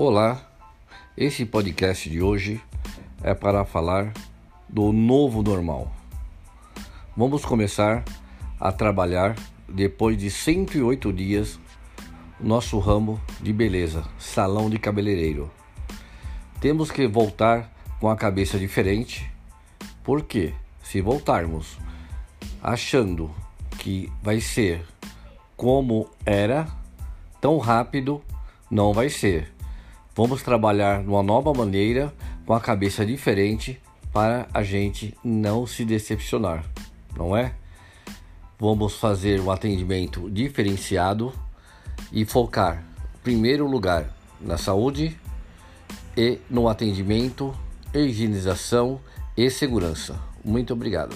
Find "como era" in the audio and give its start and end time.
25.56-26.68